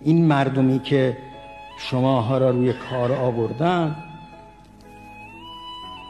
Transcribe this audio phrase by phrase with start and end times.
[0.00, 1.16] این مردمی که
[1.78, 3.96] شماها را روی کار آوردن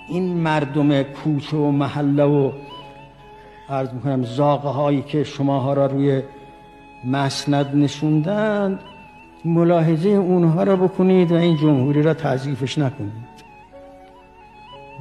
[0.09, 2.53] این مردم کوچه و محله و
[3.68, 6.22] عرض می‌کنم زاقه هایی که شماها را روی
[7.04, 8.80] مسند نشوندند
[9.45, 13.30] ملاحظه اونها را بکنید و این جمهوری را تضعیفش نکنید.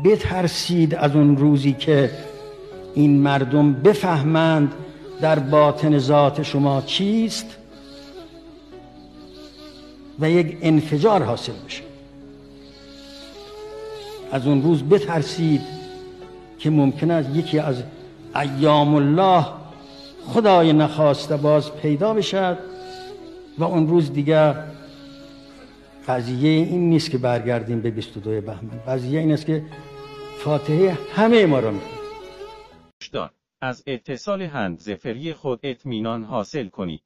[0.04, 2.12] بترسید از اون روزی که
[2.96, 4.74] این مردم بفهمند
[5.22, 7.59] در باطن ذات شما چیست؟
[10.20, 11.84] و یک انفجار حاصل بشه
[14.32, 15.62] از اون روز بترسید
[16.60, 17.84] که ممکن است یکی از
[18.36, 19.46] ایام الله
[20.26, 22.58] خدای نخواسته باز پیدا بشد
[23.58, 24.64] و اون روز دیگر
[26.08, 28.80] قضیه این نیست که برگردیم به 22 بهمن.
[28.88, 29.64] قضیه این است که
[30.38, 32.00] فاتحه همه ما را می‌خونیم
[33.62, 37.02] از اتصال هند زفری خود اطمینان حاصل کنید.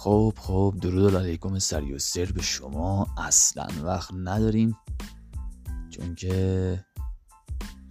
[0.00, 3.06] خب خب درود علیکم سری و سر به شما.
[3.18, 4.76] اصلا وقت نداریم
[5.90, 6.84] چون که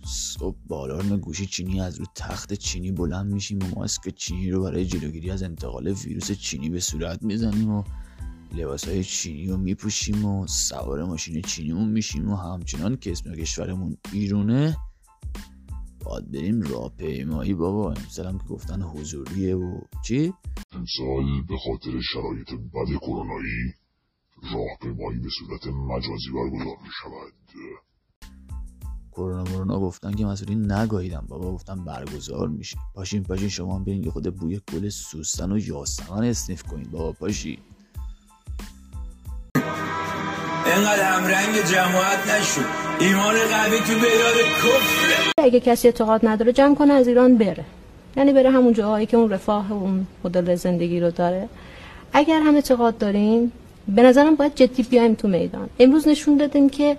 [0.06, 4.86] صبح بالارم گوشی چینی از رو تخت چینی بلند میشیم و ماسک چینی رو برای
[4.86, 7.84] جلوگیری از انتقال ویروس چینی به صورت می‌زنیم و
[8.56, 13.98] لباس های چینی رو میپوشیم و سوار ماشین چینیمون میشیم و همچنان که اسم کشورمون
[14.12, 14.78] ایرونه
[16.10, 20.34] باید بریم راهپیمایی بابا امسال هم که گفتن حضوریه و چی؟
[20.72, 23.74] امسال به خاطر شرایط بد کرونایی
[24.54, 27.34] راهپیمایی به صورت مجازی برگزار می شود
[29.12, 32.78] کرونا مرونا گفتن که مسئولین نگاهیدم بابا گفتن برگزار میشه.
[32.96, 37.12] پاشین پاشین شما هم برین یه خود بوی گل سوستن و یاسمن اسنیف کنید بابا
[37.12, 37.60] پاشین.
[40.66, 46.94] اینقدر همرنگ جماعت نشد ایمان قوی تو بیدار کفره اگه کسی اعتقاد نداره جمع کنه
[46.94, 47.64] از ایران بره.
[48.18, 51.50] یعنی بره همون جاهایی که اون رفاه اون مدل زندگی رو داره.
[52.14, 53.52] اگر هم اعتقاد داریم
[53.88, 55.70] به نظرم باید جدی بیایم تو میدان.
[55.80, 56.98] امروز نشون دادیم که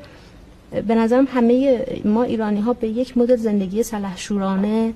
[0.87, 4.93] به نظرم همه ما ایرانی ها به یک مدل زندگی سلحشورانه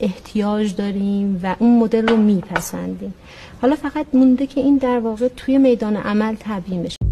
[0.00, 3.14] احتیاج داریم و اون مدل رو میپسندیم.
[3.62, 7.11] حالا فقط مونده که این در واقع توی میدان عمل تبیین بشه.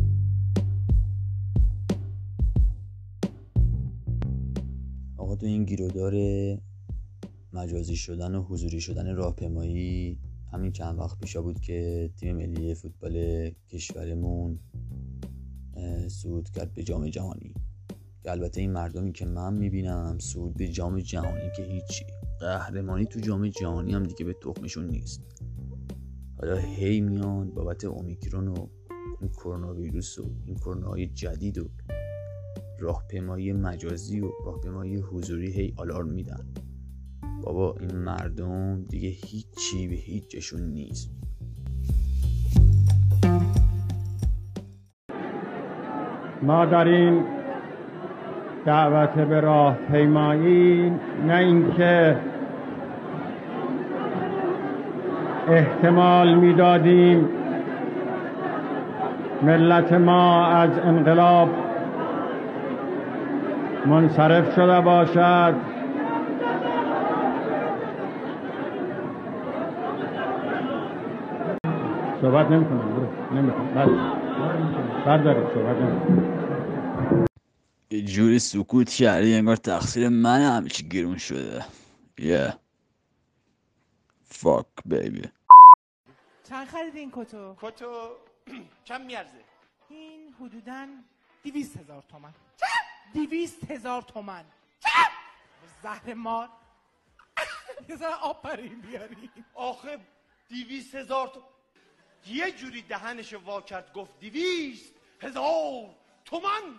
[5.40, 6.14] تو این گیرودار
[7.52, 10.18] مجازی شدن و حضوری شدن راهپیمایی
[10.52, 14.58] همین چند وقت پیشا بود که تیم ملی فوتبال کشورمون
[16.08, 17.54] صعود کرد به جام جهانی.
[18.22, 22.04] که البته این مردمی که من می‌بینم صعود به جام جهانی که هیچی
[22.40, 25.22] قهرمانی تو جام جهانی هم دیگه به تخمشون نیست.
[26.38, 28.66] حالا هی میان بابت اومیکرون و
[29.20, 31.68] این کرونا ویروس و این کرونا های جدید و
[32.80, 36.44] راهپیمایی مجازی و راهپیمایی حضوری هی آلارم میدن.
[37.44, 41.10] بابا این مردم دیگه هیچی به هیچشون نیست.
[46.42, 47.24] ما داریم
[48.66, 50.90] دعوت به راه پیمایی
[51.26, 52.16] نه اینکه
[55.48, 57.28] احتمال می‌دادیم
[59.42, 61.69] ملت ما از انقلاب
[63.90, 65.54] منصرف شده باشد.
[72.20, 73.34] صحبت نمی کنم برو.
[73.38, 73.74] نمی کنم
[75.06, 76.20] بعد دارید صحبت نمی
[77.90, 81.64] یه جوری سکوت کردی انگار تقصیر من همه چی گرون شده.
[82.18, 82.54] یه
[84.24, 85.22] فاک بیبی
[86.48, 87.86] چند خرید این کتو؟ کتو
[88.84, 89.30] چند میارزه؟
[89.88, 90.86] این حدودا
[91.42, 92.30] دیویست هزار تومن.
[93.12, 94.44] دیویست هزار تومن.
[95.82, 96.48] زهر مار.
[97.88, 99.98] یه ذره آب برای بیاری آخه
[100.48, 101.42] دیویست هزار تو
[102.26, 105.94] یه جوری دهنش وا کرد گفت دیویست هزار
[106.24, 106.78] تومن.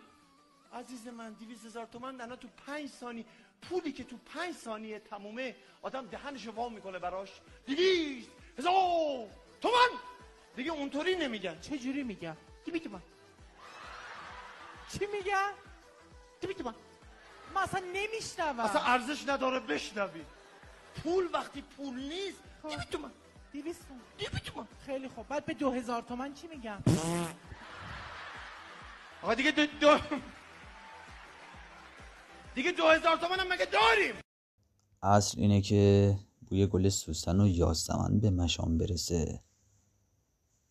[0.74, 3.26] عزیز من دیویست هزار تومن دنا تو پنج ثانی
[3.62, 7.30] پولی که تو پنج ثانیه تمومه آدم دهنش وا می‌کنه براش.
[7.66, 9.28] دیویست هزار
[9.62, 9.90] تومن!
[10.56, 11.60] دیگه اونطوری نمیگن.
[11.60, 13.02] چه جوری میگن؟ دیوی تومن
[14.92, 15.52] چی میگن؟
[16.42, 16.74] دیوی تومن
[17.56, 20.22] من اصلا نمیشنوم اصلا ارزش نداره بشنوی
[21.04, 23.12] پول وقتی پول نیست دیوی تومن
[23.52, 23.82] دیویست
[24.46, 26.84] تومن خیلی خوب بعد به دو هزار تومن چی میگن؟
[29.22, 29.98] آقا دیگه دو, دو...
[32.56, 34.16] دیگه دو هزار تومن هم مگه داریم
[35.02, 36.16] اصل اینه که
[36.48, 39.40] بوی گل سوسن و یاسمن به مشام برسه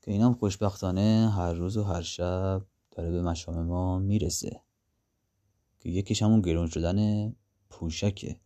[0.03, 4.61] که اینم خوشبختانه هر روز و هر شب داره به مشام ما می‌رسه
[5.81, 7.31] که یکیش همون گرون شدن
[7.71, 8.41] پوشکه.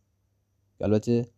[0.81, 1.29] البته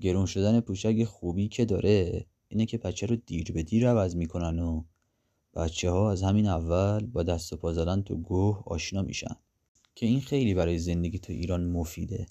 [0.00, 4.58] گرون شدن پوشک خوبی که داره اینه که بچه رو دیر به دیر عوض می‌کنن
[4.58, 4.84] و
[5.54, 9.36] بچه ها از همین اول با دست و پا زدن تو گوه آشنا میشن.
[9.94, 12.26] که این خیلی برای زندگی تو ایران مفیده.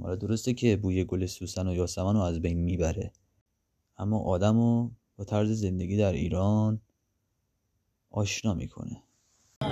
[0.00, 3.12] حالا درسته که بوی گل سوسن و یاسمن رو از بین می‌بره.
[3.96, 6.80] اما آدم رو با طرز زندگی در ایران
[8.10, 9.02] آشنا می‌کنه.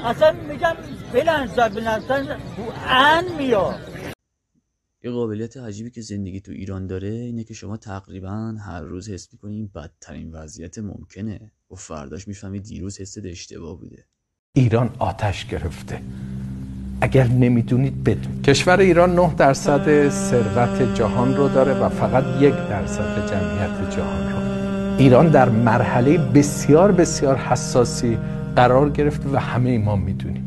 [0.06, 0.74] اصلا میگم
[1.12, 2.40] بلنزد بلنزد
[2.88, 3.74] ان میاد.
[5.04, 9.28] یه قابلیت عجیبی که زندگی تو ایران داره اینه که شما تقریبا هر روز حس
[9.32, 11.52] می‌کنی این بدترین وضعیت ممکنه.
[11.70, 14.04] و فرداش می‌فهمی دیروز حست اشتباه بوده.
[14.54, 16.00] ایران آتش گرفته.
[17.00, 23.30] اگر نمی‌دونید بدون کشور ایران 9 درصد ثروت جهان رو داره و فقط یک درصد
[23.30, 24.36] جمعیت جهان رو.
[24.98, 28.18] ایران در مرحله بسیار بسیار حساسی
[28.56, 30.46] قرار گرفته و همه ما می‌دونیم.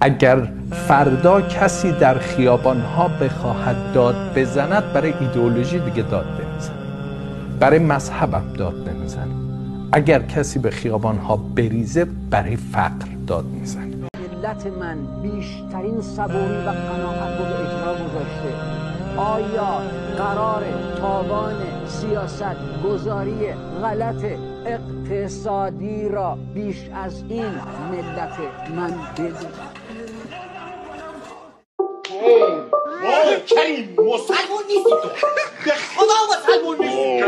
[0.00, 6.72] اگر فردا کسی در خیابان ها بخواهد داد بزند برای ایدئولوژی دیگه داد نمیزن
[7.60, 9.28] برای مذهبم داد نمیزن
[9.92, 16.70] اگر کسی به خیابان ها بریزه برای فقر داد میزن ملت من بیشترین صبوری و
[16.70, 18.50] قناعت رو به اجرا گذاشته.
[19.16, 19.80] آیا
[20.18, 20.64] قرار
[21.00, 24.24] تاوان سیاست گذاری غلط
[24.66, 27.54] اقتصادی را بیش از این
[27.90, 28.38] ملت
[28.76, 29.52] من بدون
[33.02, 35.08] وای کریم مسلمون نیستی تو؟
[35.64, 37.22] به خدا مسلمون نیستی.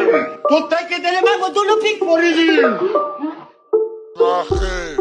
[0.48, 2.64] تو تک دل من با دلو پیک بریدی
[4.24, 4.96] آخه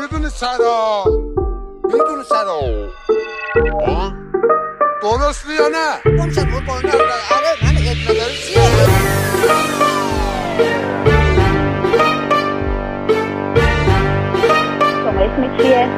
[0.00, 1.04] می‌دونی سرا؟
[1.84, 2.60] می‌دونی سرا؟
[5.16, 8.62] درست یا نه اون چه بود بانه آره من ادنا چیه
[15.02, 15.88] شما اسم چیه؟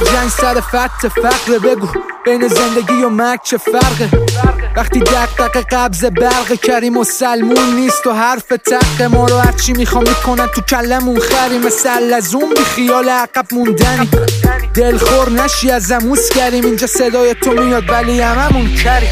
[0.00, 1.88] جنگ سر فقط فقر بگو
[2.24, 4.08] بین زندگی و مرگ چه فرقه؟
[4.76, 10.04] وقتی دقدقه قبض برق کریم و سلمون نیست و حرف تق ما رو هرچی می‌خوام
[10.08, 11.58] می‌کنن تو کلمون خری.
[11.58, 14.08] مثل لزوم بی خیال عقب موندنی.
[14.74, 19.10] دلخور نشی از زموس کریم اینجا صدای تو میاد ولی هممون کریم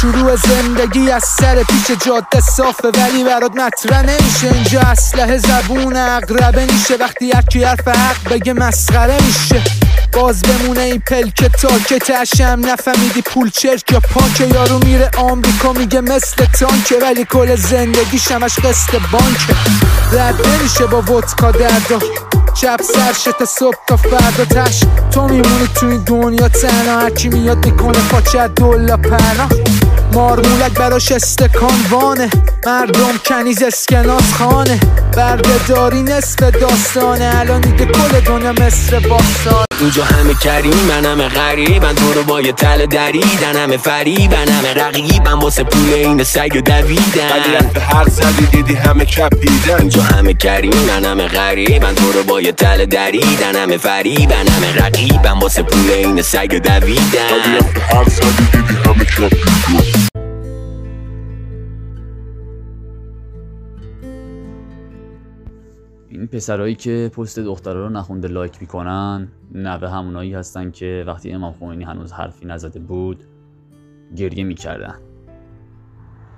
[0.00, 4.54] شروع زندگی از سر پیش جاده صافه ولی برات مطرح نمیشه.
[4.54, 6.96] اینجا اسلحه زبون اقربه میشه.
[6.96, 9.62] وقتی یکی حرف حق بگه مسخره میشه.
[10.12, 11.34] باز بمونه این پلک
[11.88, 14.40] که تشم نفهمیدی پول چرک یا پاک.
[14.40, 16.98] یارو میره آمریکا میگه مثل تانکه.
[17.02, 19.54] ولی کل زندگی شمش قسط بانکه.
[20.12, 21.98] رد نمیشه با ودکا دردا.
[22.54, 24.80] شب سرشه تا صبح تا فردا تش.
[25.10, 27.00] تو میمونی تو این دنیا تنها.
[27.00, 29.48] هرکی میاد می‌کنه پاچه دولا پنا
[30.12, 32.30] مارمولک براش استکان وانه.
[32.66, 34.80] مردم کنیز اسکناس خانه.
[35.16, 37.32] بردهداری نصف داستانه.
[37.40, 39.64] الان دیگه کل دنیا مثل باستان.
[39.80, 43.56] اینجا همه کریم من همه غریبن تو رو با یه تل دریدن.
[43.56, 45.32] همه فریبن همه رقیبن.
[45.32, 47.30] واسه پول این سگ دویدن.
[47.32, 49.78] ولی رفت حق زدی دیدی همه کپ دیدن.
[49.78, 51.94] اینجا همه کریم من همه غریبن.
[51.94, 53.56] تو رو با یه تل دریدن.
[53.56, 55.38] همه فریبن همه رقیبن.
[55.38, 57.32] واسه پول این سگ دویدن.
[57.32, 60.11] ولی رفت حق زدی دیدی همه کپ دیدن.
[66.12, 71.52] این پسرهایی که پست دخترها رو نخونده لایک می‌کنن نوه همونایی هستن که وقتی امام
[71.52, 73.24] خمینی هنوز حرفی نزده بود
[74.16, 74.94] گریه می‌کردن.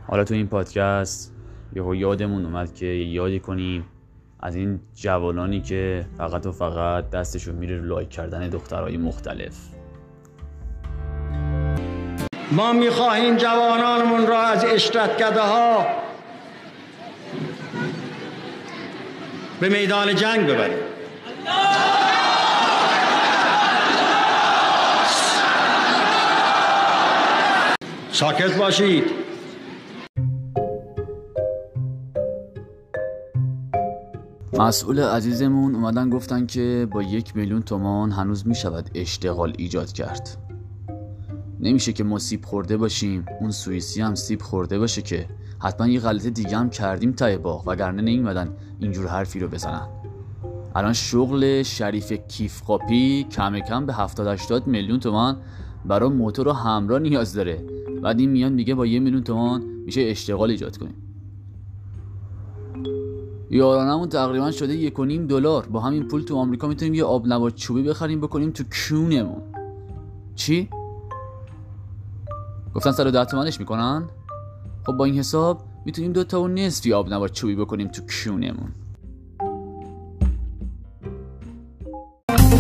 [0.07, 1.35] حالا تو این پادکست
[1.77, 3.85] یهو یادمون اومد که یادی کنیم
[4.41, 9.57] از این جوانانی که فقط و فقط دستشون میره لایک کردن دخترهای مختلف.
[12.53, 16.04] ما می‌خواهیم جوانانمون را از اشرتکده ها
[19.61, 20.79] به میدان جنگ ببریم.
[28.13, 29.05] ساکت باشید.
[34.59, 40.29] مسئول عزیزمون اومدن گفتن که با یک میلیون تومان هنوز می‌شود اشتغال ایجاد کرد.
[41.61, 45.27] نمیشه که ما سیب خورده باشیم اون سوئیسی هم سیب خورده باشه که
[45.65, 48.49] حتما یه غلط دیگه هم کردیم تای باغ وگرنه نیومدن
[48.81, 49.89] اینجور حرفی رو بزنن.
[50.75, 55.37] الان شغل شریف کیف قاپی کم کم به 70 80 میلیون تومان
[55.85, 57.65] برای موتور و همراه نیاز داره.
[58.03, 60.95] بعد این میان میگه با یه میلیون تومان میشه اشتغال ایجاد کنیم.
[63.51, 65.67] یارانمون تقریبا شده یک و نیم دلار.
[65.67, 69.43] با همین پول تو آمریکا می‌تونیم یه آب نبات چوبی بخریم بکنیم تو کونمون
[70.35, 70.69] چی؟
[72.75, 74.09] گفتن 110 تومنش می‌کنن؟
[74.87, 78.73] خب با این حساب می‌تونیم دو تا و نصفی آب نبات چوبی بکنیم تو کونمون.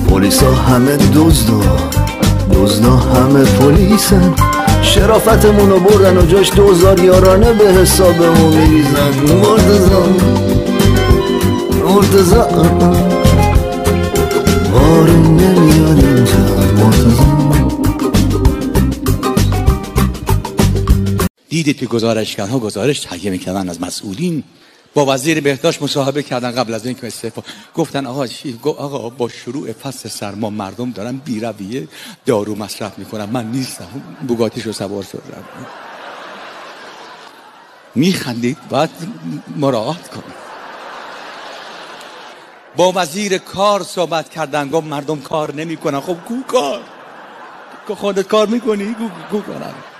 [0.08, 1.60] پلیسا همه دزدو
[2.50, 4.34] اینا همه پلیسن.
[4.82, 9.10] شرافتمون رو بردن و جاش دوزار یارانه به حسابمون میریزن.
[9.42, 10.06] مرتزا
[11.84, 12.48] مرتزا
[14.72, 16.38] باری نمیاد اینجا
[16.76, 17.43] مرتزا
[21.64, 24.44] دیدید که گزارشگرها گزارش تهیه می‌کردن از مسئولین.
[24.94, 27.42] با وزیر بهداشت مصاحبه کردن قبل از اینکه استعفا.
[27.74, 31.88] گفتن آقا چی؟ آقا با شروع فصل سرما مردم دارن بی رویه
[32.26, 33.24] دارو مصرف می‌کنن.
[33.24, 33.86] من نیستم.
[34.28, 35.44] بوگاتیشو سوار شدم
[37.94, 38.90] میخندید؟ باید
[39.56, 40.44] مراعات کنید
[42.76, 44.68] با وزیر کار صحبت کردن.
[44.68, 46.00] گفت مردم کار نمی‌کنن.
[46.00, 46.80] خب کو کار؟
[47.86, 49.93] خودت کار می‌کنی؟ کو, کو کنن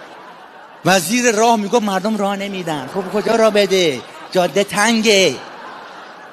[0.84, 2.90] وزیر راه می‌گفت مردم راه نمیدن.
[2.94, 4.00] خب کجا راه بده؟
[4.32, 5.36] جاده تنگه.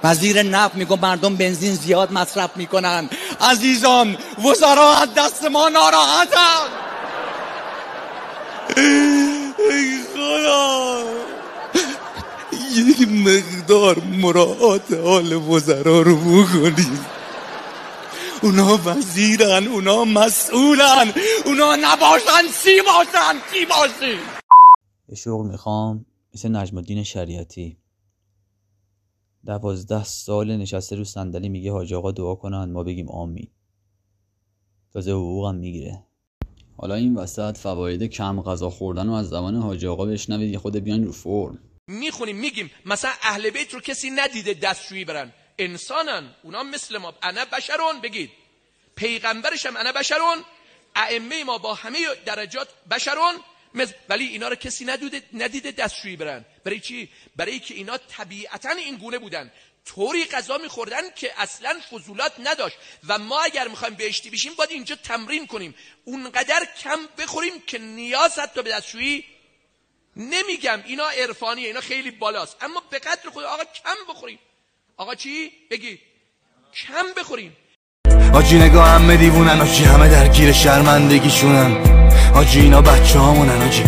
[0.03, 3.09] وزیر نفت میگه مردم بنزین زیاد مصرف می‌کنن.
[3.41, 6.67] عزیزان وزرا از دست ما ناراحتن.
[8.77, 11.03] ای خدا.
[12.75, 16.99] یک مقدار مراعات حال وزرا رو بکنید.
[18.41, 21.13] اونا وزیرن اونا مسئولن
[21.45, 22.43] اونا نباشن.
[22.63, 24.40] چی باشن؟ چی باشی
[25.11, 27.77] یه شغل می‌خوام مثل نجم الدین شریعتی.
[29.45, 33.47] دوازده سال نشسته رو صندلی میگه حاج آقا دعا کنن ما بگیم آمین.
[34.93, 36.03] تازه حقوقم می‌گیره.
[36.77, 40.75] حالا این وسط فواید کم غذا خوردن و از زمان حاج آقا بشنوید یه خود
[40.75, 41.59] بیان رو فرم.
[41.87, 45.31] می‌خونیم میگیم مثلا اهل بیت رو کسی ندیده دستشویی برن.
[45.59, 47.13] انسانن اونا مثل ما.
[47.23, 48.29] انا بشرون بگید.
[48.95, 50.37] پیغمبرش هم انا بشرون.
[50.95, 53.33] ائمه ما با همه درجات بشرون.
[54.09, 56.45] ولی اینا رو کسی ندیده ندیده دستشویی برن.
[56.63, 59.51] برای چی؟ برای که اینا طبیعتا این گونه بودن.
[59.85, 62.77] طوری غذا میخوردن که اصلا فضولات نداشت.
[63.07, 65.75] و ما اگر می‌خوایم بهشتی بشیم باید اینجا تمرین کنیم.
[66.05, 69.25] اونقدر کم بخوریم که نیاز حتی به دستشویی
[70.15, 70.83] نمیگم.
[70.85, 72.55] اینا عرفانیه اینا خیلی بالاست.
[72.61, 74.39] اما به قدر خود آقا کم بخوریم.
[74.97, 75.99] آقا چی؟ بگی.
[76.73, 77.57] کم بخوریم.
[78.33, 82.00] آجی نگاه همه دیوونن آجی همه درگیر شرمندگیشونن.
[82.35, 83.83] آجی اینا بچه هامونن آجی.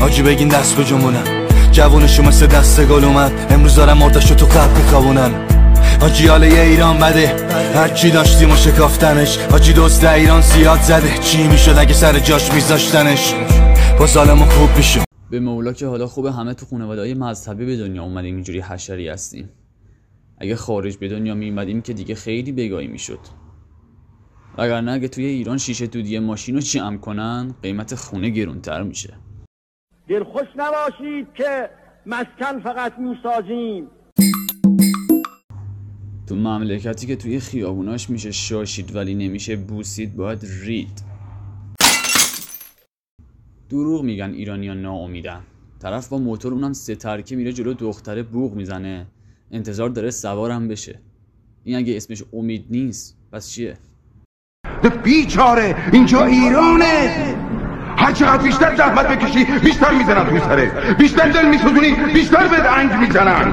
[0.00, 3.32] آجی بگین دست کجامونن جوونشو مثل دست گل اومد.
[3.50, 5.30] امروز دارم مردشو تو قبل میخوابونن.
[6.00, 7.36] آجی حالا یه ایران بده.
[7.74, 9.38] هرچی داشتیم و شکافتنش.
[9.38, 11.18] آجی دوست ایران زیاد زده.
[11.18, 13.34] چی می‌شد اگه سر جاش میذاشتنش؟
[13.98, 15.00] با ظالمو خوب میشه
[15.30, 19.08] به مولا که حالا خوبه همه تو خانواده های مذهبی به دنیا اومدیم اینجوری حشری
[19.08, 19.48] هستیم.
[20.38, 23.18] اگه خارج به دنیا میمدیم که دیگه خیلی بگاهی می‌شد.
[24.58, 29.14] نه اگه توی ایران شیشه دودی ماشین رو جمع کنن قیمت خونه گرونتر میشه.
[30.08, 31.70] دلخوش نباشید که
[32.06, 33.86] مسکن فقط می‌سازیم.
[36.26, 41.02] تو مملکتی که توی خیابوناش میشه شاشید ولی نمیشه بوسید باید رید.
[43.68, 45.42] دروغ میگن ایرانیا ناامیدن.
[45.80, 49.06] طرف با موتور اونم سه ترکه میره جلو دختره بوغ می‌زنه.
[49.50, 51.00] انتظار داره سوارم بشه.
[51.64, 53.78] این اگه اسمش امید نیست پس چیه؟
[55.02, 55.74] بیچاره.
[55.92, 57.10] اینجا ایرانه.
[57.98, 62.92] هر چقدر بیشتر زحمت بکشی بیشتر می‌زنن تو سره بیشتر دل میسوزونی بیشتر به انگ
[63.00, 63.52] می‌زنن.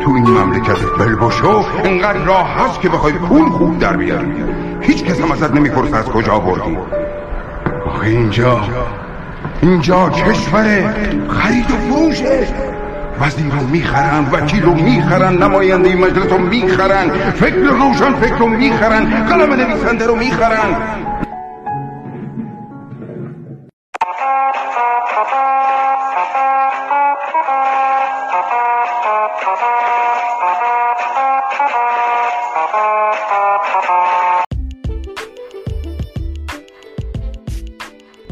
[0.00, 4.32] تو این مملکت بلبشو انقدر راه هست که بخوای پول خوب در بیاری.
[4.80, 6.78] هیچ کس هم ازت نمی‌پرسه از کجا بردی
[8.02, 8.60] اینجا
[9.62, 10.94] اینجا کشور
[11.28, 12.46] خرید و فروشه.
[13.22, 19.04] وزیر رو می‌خرن وکیل رو می‌خرن نماینده مجلس رو می‌خرن فکر روشن فکر رو می‌خرن
[19.04, 20.76] قلم نویسنده رو می‌خرن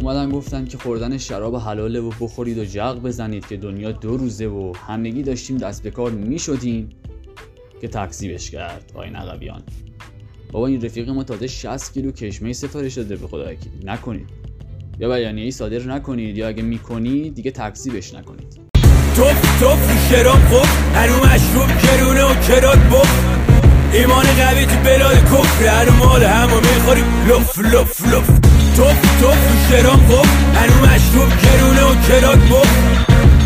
[0.01, 4.47] اومدن گفتن که خوردن شراب حلاله و بخورید و جغ بزنید که دنیا دو روزه
[4.47, 6.89] و همگی داشتیم دست به کار می‌شدیم
[7.81, 9.63] که تکذیبش کرد آقای نقبیان
[10.53, 13.51] بابا این رفیق ما تازه 60 کیلو کشمه سفارش داده به خدا
[13.85, 14.29] نکنید.
[14.99, 18.61] یا بیانیه ای صادر نکنید یا اگه می‌کنید دیگه تکذیبش نکنید.
[19.17, 23.11] توف توف شراب خوب هنو مشروب کرونه و کرات بخ.
[23.93, 25.67] ایمان قوی تو بلاد کفر.
[25.67, 27.05] هنو مال همو می‌خوریم.
[27.29, 28.50] لف لف لف.
[28.81, 32.69] توف توف شراب خوب هنو مشروب کرونه و کرات بخ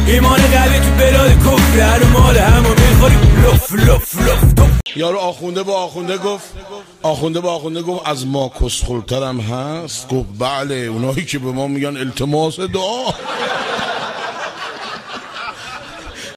[0.07, 1.81] ایمان قوی تو بلاد کفر.
[1.81, 6.55] هنو مال همو می‌خوریم لف لف لف یارو آخونده با آخونده گفت.
[7.03, 10.09] آخونده با آخونده گفت از ما کسخلترم هست.
[10.09, 13.13] گفت بله اونایی که به ما میگن التماس دعا.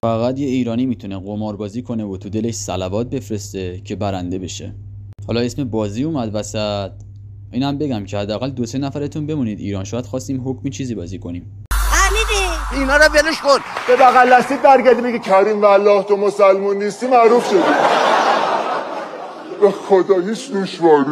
[0.04, 4.76] فقط یه ایرانی می‌تونه قماربازی کنه و تو دلش سلوات بفرسته که برنده بشه.
[5.28, 6.92] حالا اسم بازی اومد وسط.
[7.52, 9.84] اینم بگم که حداقل دو سه نفرتون بمونید ایران.
[9.84, 11.66] شاید خواستیم حکمی چیزی بازی کنیم.
[12.74, 13.60] اینا رو ولش کن.
[13.88, 17.60] به بغل دستی برگردی بگی کریم والله تو مسلمون نیستی معروف شدی.
[19.62, 21.12] به خدا هیچ دشواری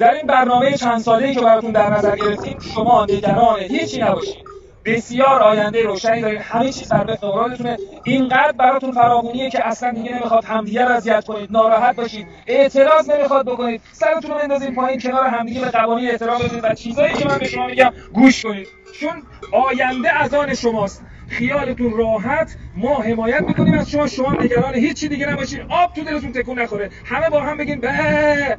[0.00, 4.49] در این برنامه چند ساله‌ای که براتون در نظر گرفتیم شما نگران هیچی نباشید.
[4.90, 10.44] بسیار آینده روشنی دارید همه چیز وفق مرادتونه اینقدر براتون فراوونیه که اصلا دیگه نمی‌خواد
[10.44, 11.52] همدیگه رو اذیت کنید.
[11.52, 12.26] ناراحت باشید.
[12.46, 13.80] اعتراض نمی‌خواد بکنید.
[13.92, 17.48] سرتون رو بندازید پایین کنار همدیگه به قوانین احترام بذارید و چیزایی که من به
[17.48, 18.68] شما میگم گوش کنید.
[19.00, 21.02] چون آینده از آن شماست.
[21.28, 22.56] خیالتون راحت.
[22.76, 24.06] ما حمایت می‌کنیم از شما.
[24.06, 26.90] شما نگران هیچی دیگه نباشید آب تو دلتون تکون نخوره.
[27.04, 28.58] همه با هم بگین به.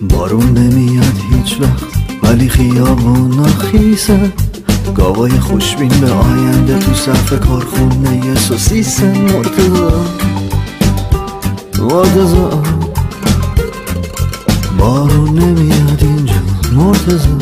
[0.00, 1.99] بارون نمیاد هیچ وقت.
[2.22, 4.32] ولی خیابون خیسه
[4.94, 10.04] گاوای خوشبین به آینده تو صف کارخونه یه سوسیس مرتضا
[11.78, 12.62] مرتضا
[14.78, 16.34] بارون نمیاد اینجا
[16.72, 17.38] مرتضا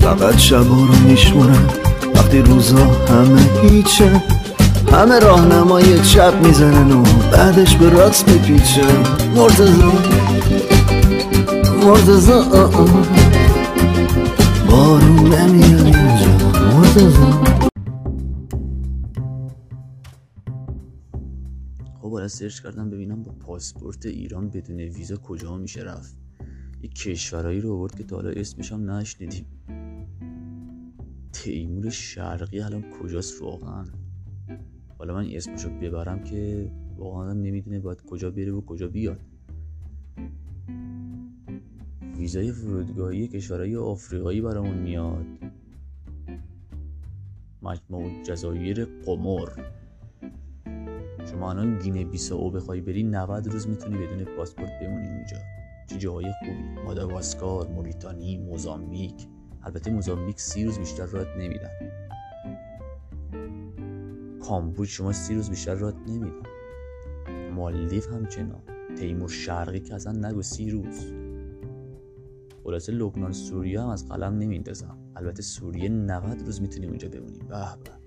[0.00, 1.64] فقط شبا رو میشمونن
[2.14, 2.76] وقتی روزا
[3.08, 4.22] همه هیچه.
[4.92, 7.02] همه راهنمای چپ می‌زنن و
[7.32, 9.02] بعدش به راست میپیچن
[9.36, 9.92] مرتضا
[11.86, 12.42] مرتضا
[14.70, 16.52] بارون نمیاد اینجا.
[16.52, 17.44] مرتضا
[22.00, 26.16] خب باید سرچ کردم ببینم با پاسپورت ایران بدون ویزا کجا میشه رفت.
[26.82, 29.46] یه کشورهایی رو آورد که تا حالا اسمش هم نشنیدیم.
[31.32, 33.84] تیمور شرقی الان کجاست واقعا؟
[34.98, 39.20] حالا من اسمشو ببرم که واقعا نمی‌دونه باید کجا بره و کجا بیاد.
[42.22, 45.26] ویزای فرودگاهی کشورهای آفریقایی برامون میاد.
[47.62, 49.48] مجموع جزایر قمر.
[51.30, 55.36] شما الان گینه بیساو بخوای بری 90 روز می‌تونی بدون پاسپورت بمونی اونجا.
[55.90, 56.82] چه جاهای خوبی.
[56.84, 59.26] ماداگاسکار موریتانی موزامبیک.
[59.62, 61.70] البته موزامبیک سی روز بیشتر رات نمیدن
[64.40, 66.46] کامبوج شما سی روز بیشتر رات نمیدن
[67.54, 68.62] مالدیف همچنان.
[68.98, 71.21] تیمور شرقی که اصلا نگو سی روز.
[72.64, 74.98] خلاصه لبنان سوریه هم از قلم نمیندازم.
[75.16, 77.46] البته سوریه 90 روز می‌تونیم اونجا بمونیم.
[77.48, 78.02] به به.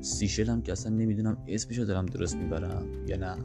[0.00, 3.36] سیشل هم که اصلا نمی‌دونم اسمشو دارم درست می‌برم یا نه.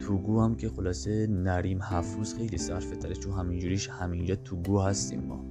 [0.00, 5.20] توگو هم که خلاصه نریم هفت روز خیلی صرفه تره چون همینجوریش همینجا توگو هستیم
[5.20, 5.44] ما.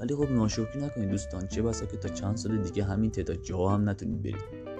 [0.00, 3.74] ولی خب ناشکری نکنید دوستان چه بسا که تا چند سال دیگه همین تعداد جاها
[3.74, 4.70] هم نتونید برید.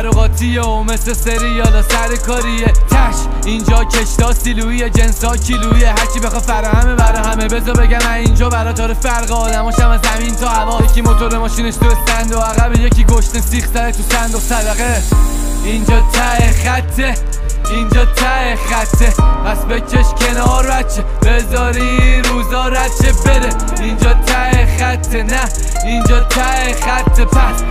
[0.00, 2.66] همه چی قراقاتیه و مثل سریالا سر کاریه.
[2.66, 7.48] تش اینجا کشتا سیلویه جنسا کیلویه هرچی بخوا فراهمه برا همه.
[7.48, 10.84] بذار بگم اینجا برا تار فرق آدماشم از زمین تا هوا.
[10.84, 14.40] یکی موتور ماشینش تو استند و عقب یکی گشت سیخ سره تو صندوق.
[14.40, 15.02] صدقه.
[15.64, 17.14] اینجا ته خطه
[17.70, 19.12] اینجا ته خطه.
[19.46, 23.50] پس بکش کنار بچه بذاری روزا رچه بره.
[23.80, 25.40] اینجا ته خطه نه
[25.84, 27.24] اینجا ته خطه.
[27.24, 27.62] پس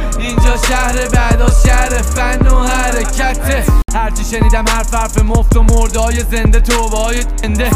[0.57, 6.59] شهر بعدا شهر فن و حرکته هرچی شنیدم حرف حرف مفت و مرده های زنده
[6.59, 7.69] توبه های زنده.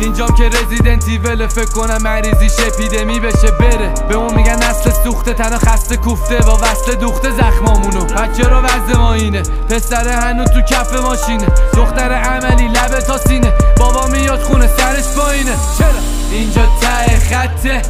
[0.00, 3.94] اینجام که رزیدنتی وله فکر کنم مریضیش اپیدمی بشه بره.
[4.08, 8.04] به اون میگن نسل سوخته تنها خسته کوفته با وصل دوخته زخمامونو.
[8.04, 11.46] بچه رو وزه ما اینه؟ پسر هنو تو کف ماشینه.
[11.76, 13.52] دختر عملی لبه تا سینه.
[13.76, 15.56] بابا میاد خونه سرش پایینه.
[15.78, 15.88] چرا؟
[16.32, 17.82] اینجا ته خطه.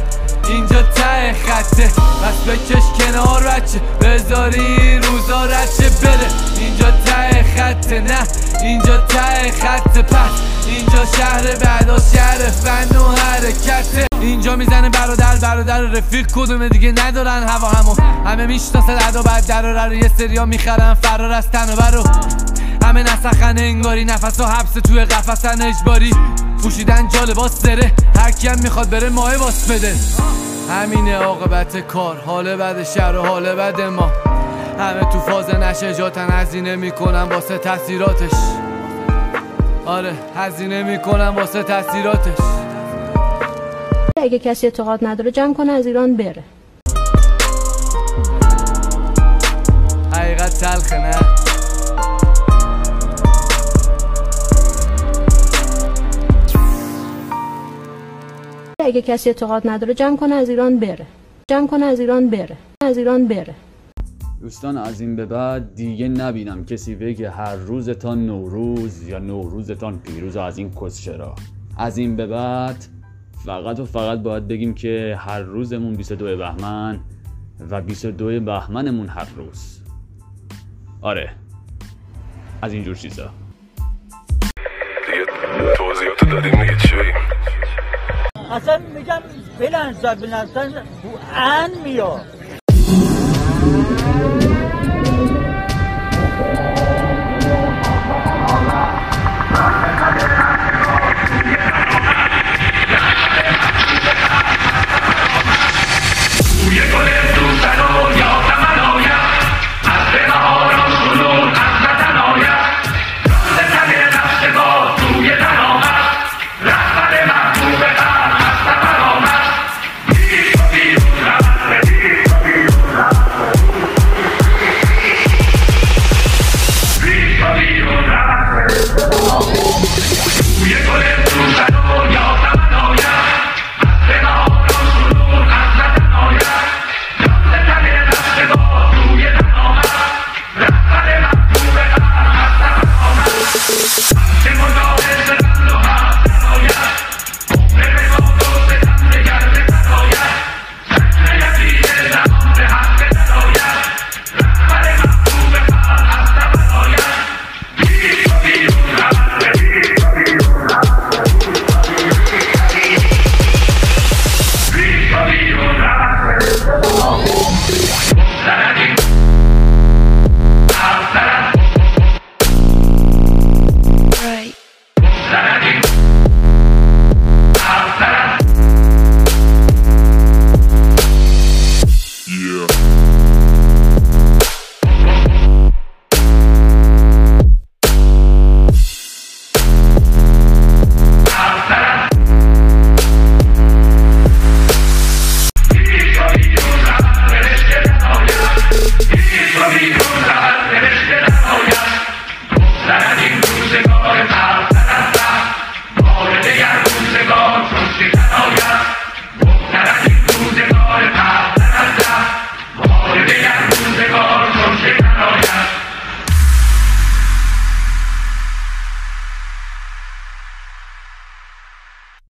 [0.51, 1.87] اینجا ته خطه.
[2.23, 3.79] پس بکش کنار بچه.
[4.01, 6.27] بذاری روزا رچه بره.
[6.57, 8.19] اینجا ته خطه نه.
[8.61, 10.01] اینجا ته خطه.
[10.01, 10.31] پس
[10.67, 14.07] اینجا شهر بعدا شهر فن و حرکته.
[14.19, 16.27] اینجا می‌زنه برادر برادر رفیق.
[16.31, 17.95] کدوم دیگه ندارن هوا همو.
[18.25, 19.93] همه می‌شناسه ادا بعد در رو.
[19.93, 22.03] یه سریا می‌خرن فرار از تن و برو
[22.83, 26.11] همه نسخن انگاری نفس و حبس توی قفسن اجباری.
[26.63, 27.91] پوشیدن جا لباس سره.
[28.15, 29.95] هر کیم می‌خواد بره ماه باس بده.
[30.69, 32.17] همینه عاقبت کار.
[32.25, 34.11] حال بد شهر و حال بد ما.
[34.79, 36.29] همه تو فاز نشه جاتن.
[36.31, 38.31] هزینه می‌کنن واسه تاثیراتش
[39.85, 42.37] آره هزینه می‌کنن واسه تاثیراتش
[44.17, 46.43] اگه کسی اعتقاد نداره جمع کنه از ایران بره.
[50.13, 51.40] حقیقت تلخه نه؟
[58.91, 61.05] اگه کسی اعتقاد نداره جمع کنه از ایران بره.
[61.51, 62.57] جمع کنه از ایران بره.
[62.83, 63.55] از ایران بره.
[64.41, 70.37] دوستان از این به بعد دیگه نبینم کسی بگه هر روزتان نوروز یا نوروزتان پیروز
[70.37, 71.35] از این کسچرا
[71.77, 72.85] از این به بعد
[73.45, 76.99] فقط و فقط باید بگیم که هر روزمون 22 بهمن
[77.69, 79.81] و 22 بهمنمون هر روز.
[81.01, 81.29] آره.
[82.61, 83.29] از اینجور چیزا.
[85.05, 85.25] دیگه
[85.77, 87.20] توضیحاتو دادیم دیگه چی بگیم؟
[88.51, 89.21] اصلا میگم
[89.59, 90.71] بلند زبین اصلا
[91.35, 92.40] ان میاد